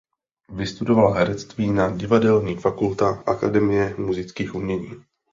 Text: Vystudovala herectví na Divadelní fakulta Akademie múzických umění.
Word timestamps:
Vystudovala 0.49 1.13
herectví 1.19 1.71
na 1.71 1.89
Divadelní 1.91 2.55
fakulta 2.57 3.09
Akademie 3.25 3.95
múzických 3.97 4.55
umění. 4.55 5.03